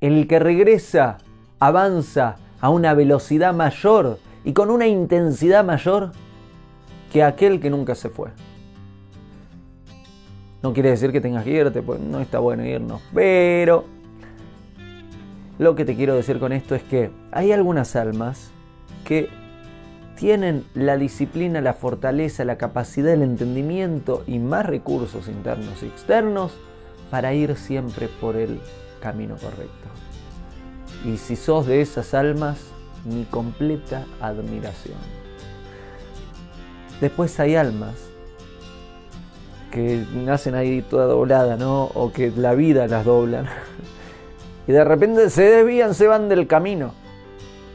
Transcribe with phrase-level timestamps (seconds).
[0.00, 1.18] que regresa
[1.58, 6.12] avanza a una velocidad mayor y con una intensidad mayor
[7.12, 8.30] que aquel que nunca se fue.
[10.62, 13.84] No quiere decir que tengas que irte, pues no está bueno irnos, pero
[15.58, 18.50] lo que te quiero decir con esto es que hay algunas almas
[19.04, 19.28] que
[20.16, 26.58] tienen la disciplina, la fortaleza, la capacidad, el entendimiento y más recursos internos y externos
[27.10, 28.60] para ir siempre por el
[29.00, 29.88] camino correcto.
[31.04, 32.58] Y si sos de esas almas,
[33.04, 34.98] mi completa admiración.
[37.00, 37.94] Después hay almas
[39.70, 41.84] que nacen ahí toda doblada, ¿no?
[41.84, 43.46] O que la vida las doblan.
[44.66, 46.92] Y de repente se desvían, se van del camino.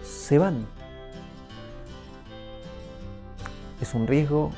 [0.03, 0.67] Se van.
[3.81, 4.51] Es un riesgo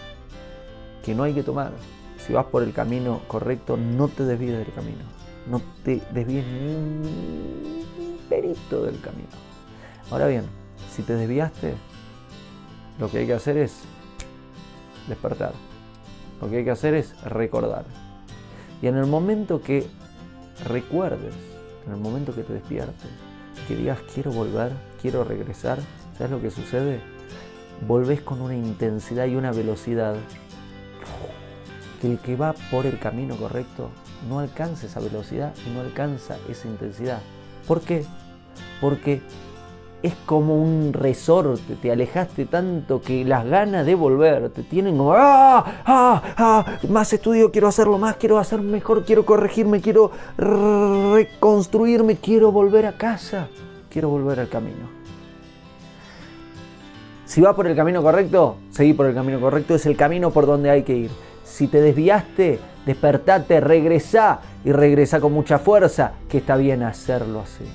[1.06, 1.72] que no hay que tomar.
[2.18, 5.06] Si vas por el camino correcto, no te desvíes del camino.
[5.50, 7.78] No te desvíes ni un
[8.30, 9.30] perito del camino.
[10.10, 10.44] Ahora bien,
[10.92, 11.74] si te desviaste,
[13.00, 13.82] lo que hay que hacer es
[15.08, 15.54] despertar.
[16.42, 17.86] Lo que hay que hacer es recordar.
[18.82, 19.88] Y en el momento que
[20.68, 21.34] recuerdes,
[21.86, 23.10] en el momento que te despiertes,
[23.68, 25.80] que digas quiero volver, quiero regresar,
[26.18, 27.00] ¿sabes lo que sucede?
[27.88, 30.16] Volvés con una intensidad y una velocidad
[32.02, 33.90] que el que va por el camino correcto
[34.30, 37.20] no alcanza esa velocidad y no alcanza esa intensidad.
[37.68, 38.06] ¿Por qué?
[38.82, 39.22] Porque
[40.06, 45.14] es como un resorte, te alejaste tanto que las ganas de volver te tienen como,
[45.14, 45.66] ¡ah!
[45.86, 46.22] ¡ah!
[46.38, 46.66] ¡ah!
[46.90, 52.98] Más estudio, quiero hacerlo más, quiero hacer mejor, quiero corregirme, quiero reconstruirme, quiero volver a
[52.98, 53.48] casa,
[53.90, 54.96] quiero volver al camino.
[57.26, 60.46] Si va por el camino correcto, seguí por el camino correcto, es el camino por
[60.46, 61.12] donde hay que ir.
[61.44, 67.66] Si te desviaste, despertate, regresá y regresá con mucha fuerza, que está bien hacerlo así.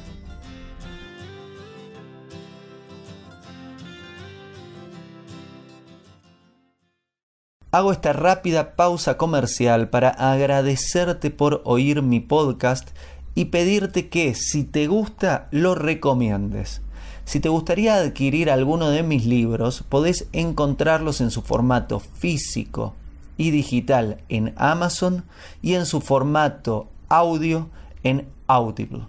[7.72, 12.88] Hago esta rápida pausa comercial para agradecerte por oír mi podcast
[13.36, 16.82] y pedirte que si te gusta lo recomiendes.
[17.24, 22.96] Si te gustaría adquirir alguno de mis libros, podés encontrarlos en su formato físico
[23.40, 25.24] y digital en Amazon
[25.62, 27.70] y en su formato audio
[28.02, 29.06] en Audible.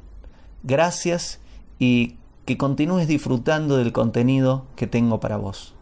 [0.64, 1.42] Gracias
[1.80, 2.16] y
[2.46, 5.76] que continúes disfrutando del contenido que tengo para vos.